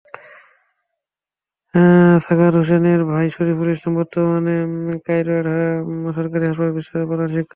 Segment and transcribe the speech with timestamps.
[2.23, 4.55] সাখাওয়াৎ হোসেনের ভাই শফিকুল ইসলাম বর্তমানে
[5.05, 5.45] কাইয়ারহাট
[6.17, 7.49] সরকারি প্রাথমিক বিদ্যালয়ের প্রধান শিক্ষক।